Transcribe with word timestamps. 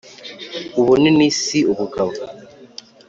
Ubunini 0.79 1.27
si 1.43 1.57
ubugabo. 1.71 2.13